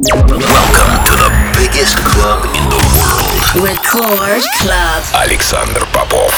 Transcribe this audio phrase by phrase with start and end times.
[0.00, 3.66] Welcome to the biggest club in the world.
[3.66, 5.02] Record Club.
[5.12, 6.32] Александр Попов.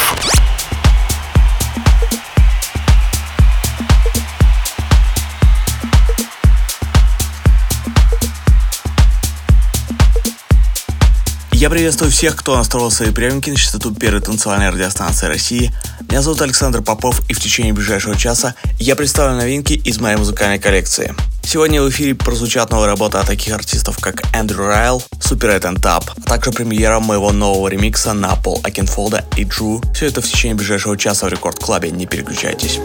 [11.52, 15.70] Я приветствую всех, кто настроил свои приемники на частоту первой танцевальной радиостанции России.
[16.08, 20.58] Меня зовут Александр Попов, и в течение ближайшего часа я представлю новинки из моей музыкальной
[20.58, 21.14] коллекции.
[21.52, 26.04] Сегодня в эфире прозвучат новые работы от таких артистов, как Andrew Rayel, Super8 and Tab,
[26.16, 29.84] а также премьера моего нового ремикса на Paul Oakenfold а и Zhu.
[29.92, 32.78] Все это в течение ближайшего часа в Record Club е, не переключайтесь.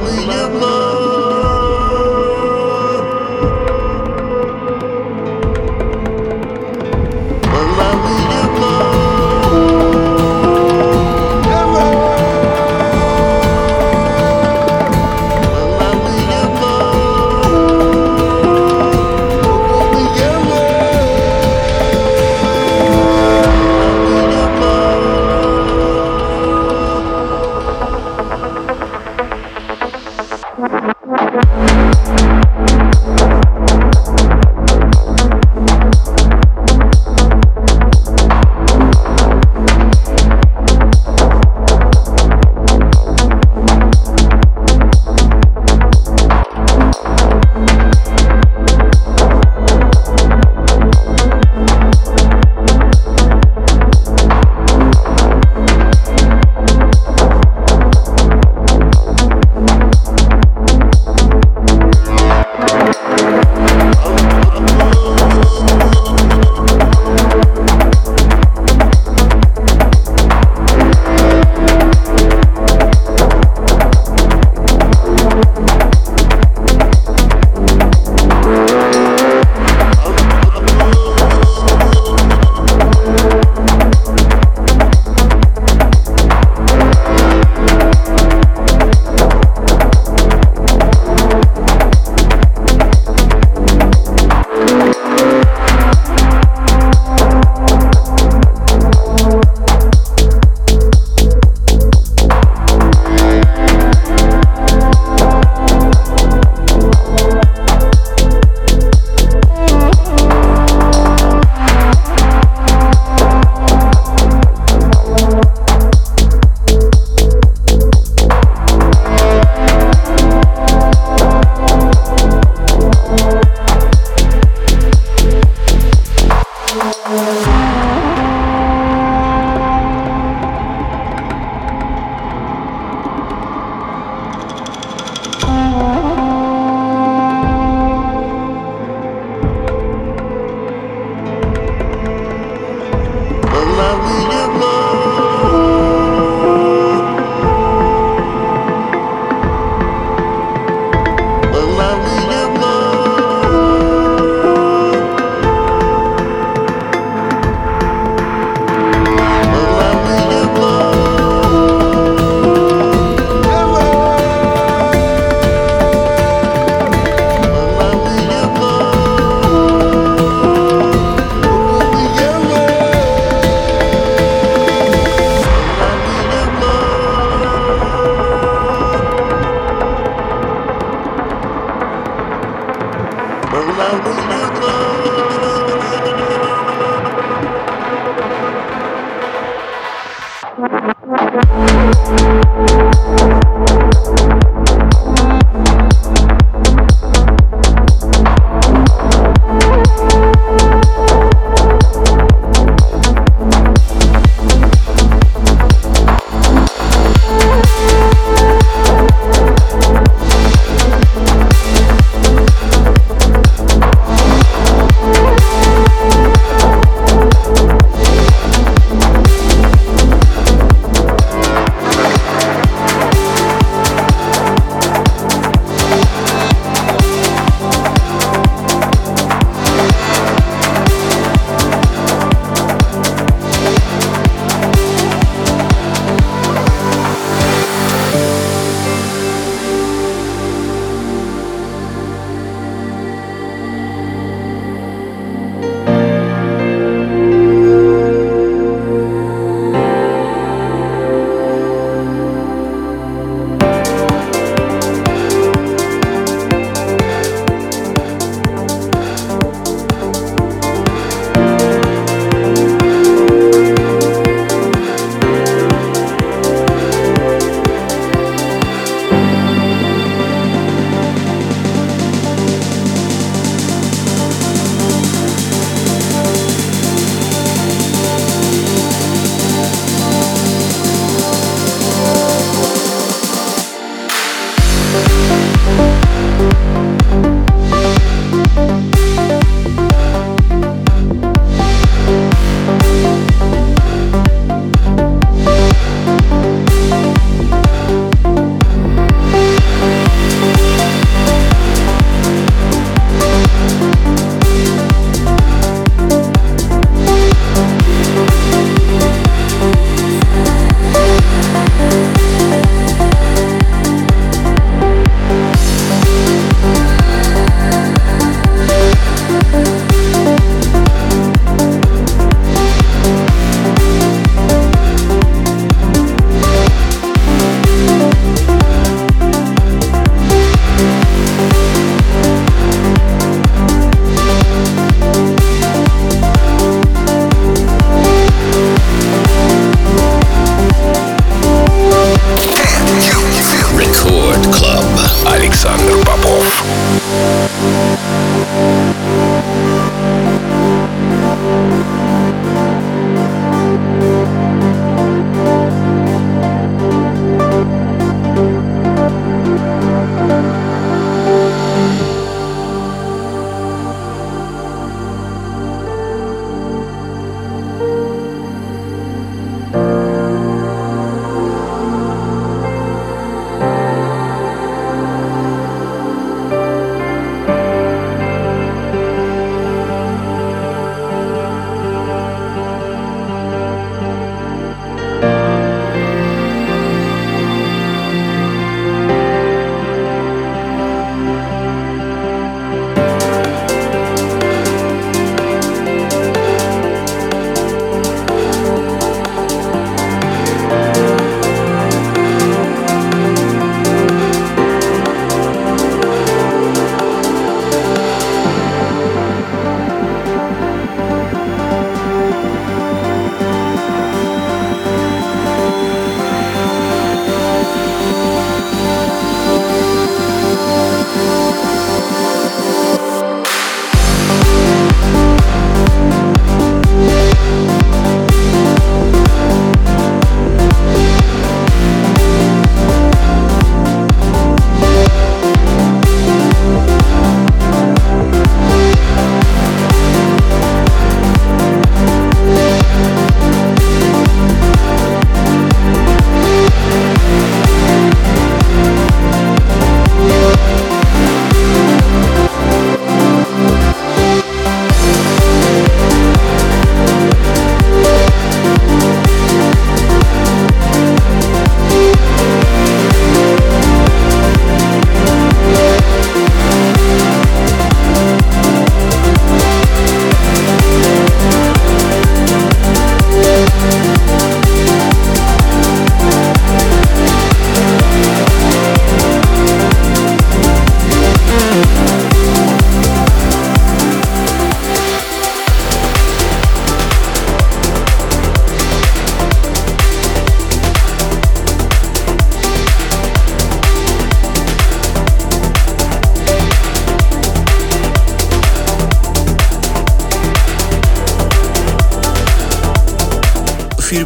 [0.00, 0.47] we you.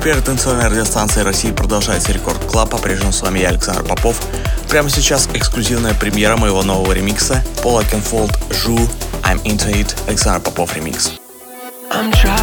[0.02, 2.70] Первой танцевальной радиостанции России продолжается Record Club.
[2.70, 4.20] По-прежнему с вами я, Александр Попов.
[4.68, 8.78] Прямо сейчас эксклюзивная премьера моего нового ремикса Paul Oakenfold Zhu
[9.22, 11.12] I'm Into It Alexander Popov remix.
[11.92, 12.41] I'm driving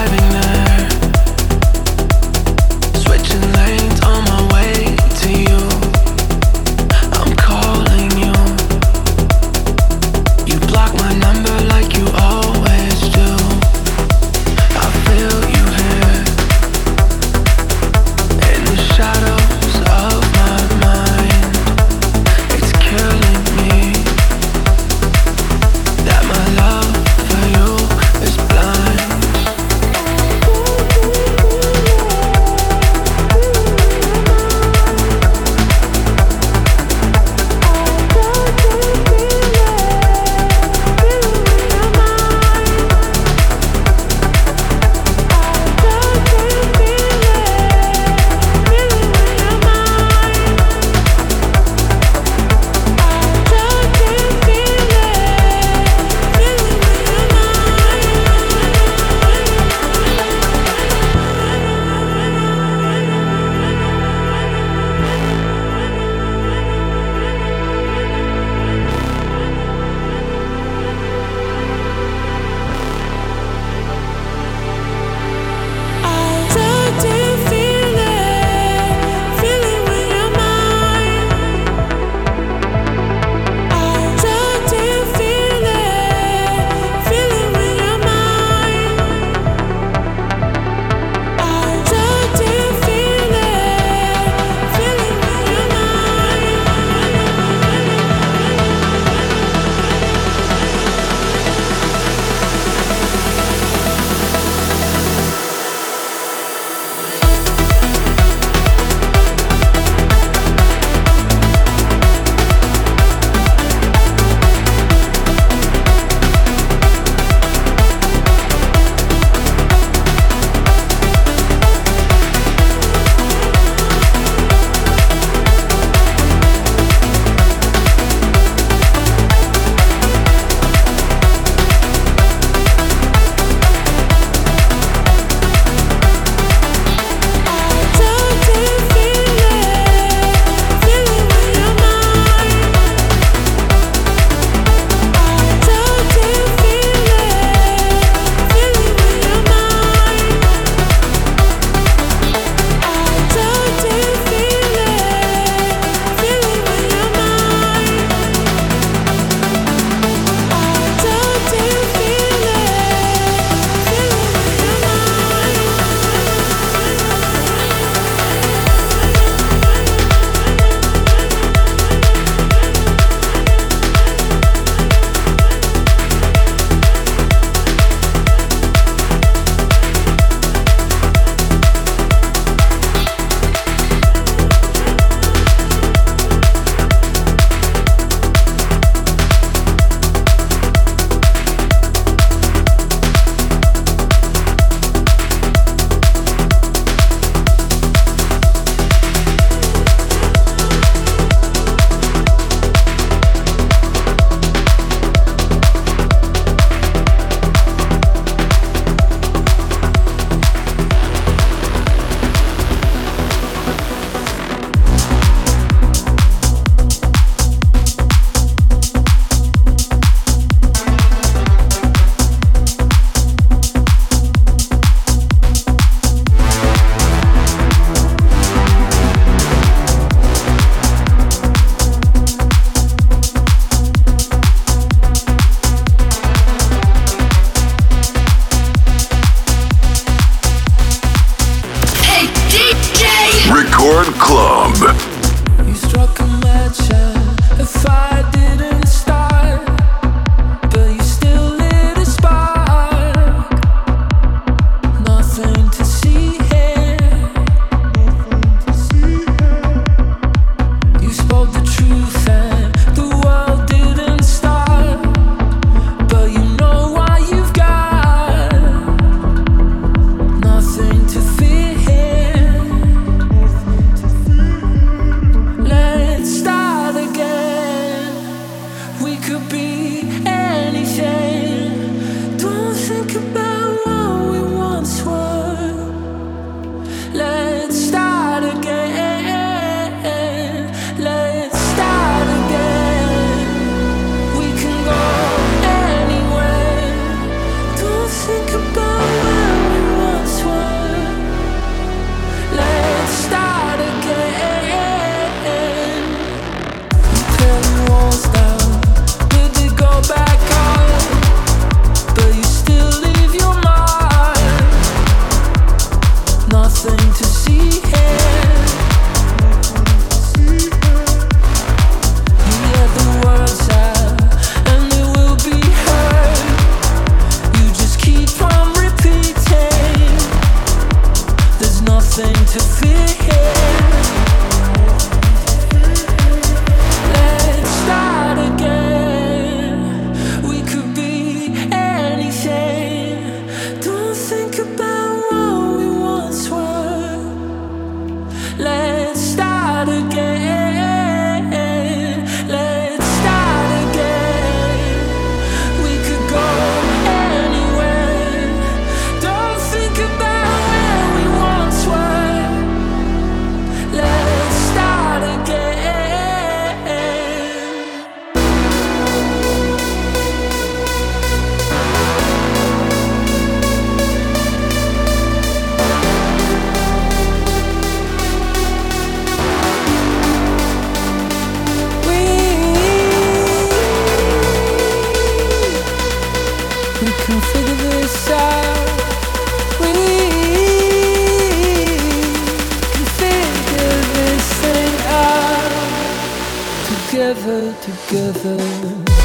[397.40, 399.19] together, together.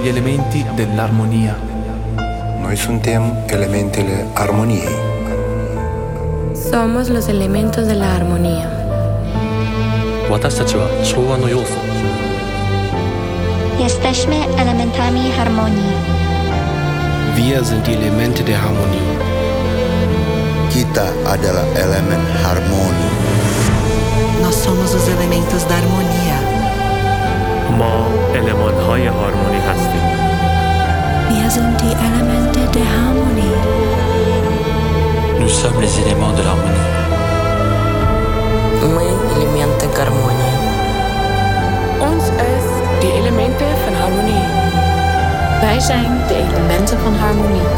[0.00, 1.54] gli elementi dell'armonia.
[2.60, 4.88] Noi suntem elementele armoniei.
[6.54, 8.70] Somos los elementos de la armonía.
[10.30, 11.76] 私たちは調和の要素
[13.78, 16.16] Jesteśmy elementami harmonii.
[17.36, 19.04] Wir sind die Elemente der Harmonie.
[20.70, 23.08] Kita adalah elemen harmoni.
[24.42, 26.49] Nós somos os elementos da harmonia.
[27.78, 30.06] ما eleman های هارمونی هستیم
[31.30, 33.56] Wir sind die Elemente der Harmonie.
[35.40, 36.86] Nous sommes les éléments de l'harmonie.
[38.94, 40.54] Мы элементы гармонии.
[42.10, 42.66] Ons is
[43.00, 44.44] die elementen van harmonie.
[45.60, 47.68] Wij zijn de elementen van harmonie.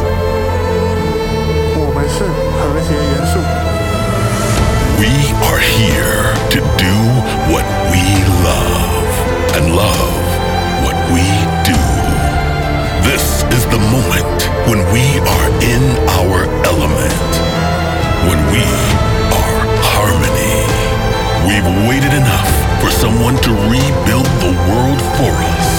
[22.94, 25.70] someone to rebuild the world for us.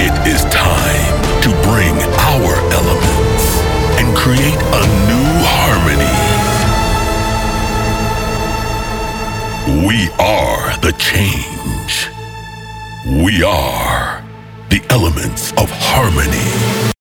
[0.00, 1.94] It is time to bring
[2.32, 3.44] our elements
[3.98, 6.18] and create a new harmony.
[9.86, 12.10] We are the change.
[13.22, 14.22] We are
[14.70, 16.93] the elements of harmony.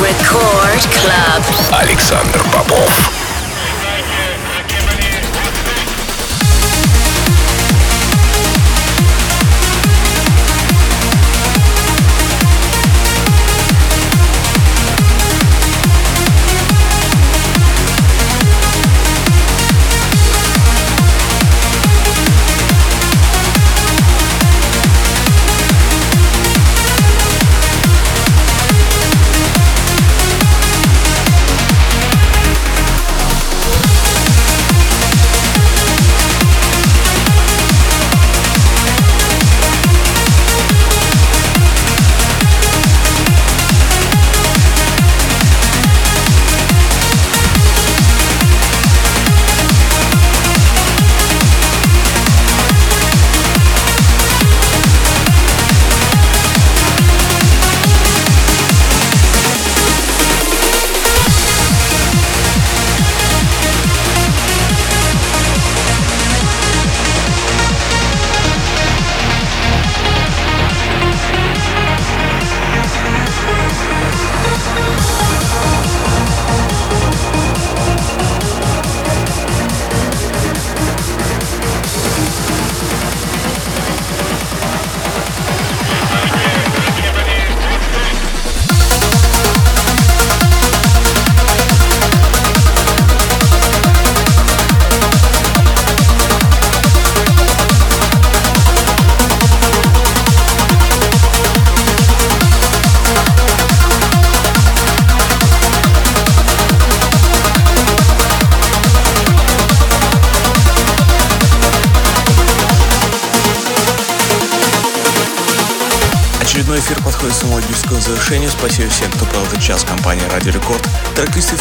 [0.00, 1.80] Рекорд Клаб.
[1.80, 3.21] Александр Попов.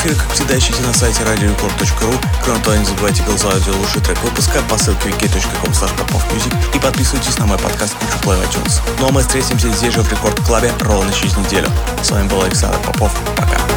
[0.03, 2.26] Эфира, как всегда, ищите на сайте radiorecord.ru.
[2.42, 7.38] Кроме того, не забывайте голосовать за лучший трек выпуска по ссылке wiki.com popofmusic и подписывайтесь
[7.38, 8.80] на мой подкаст Кучу Play iTunes.
[8.98, 11.68] Ну а мы встретимся здесь же в Рекорд Клабе ровно через неделю.
[12.03, 13.12] С вами был Александр Попов.
[13.36, 13.71] Пока.